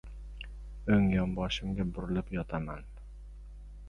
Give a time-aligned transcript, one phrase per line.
[0.95, 2.81] O‘ng yonboshimga burilib yotaman.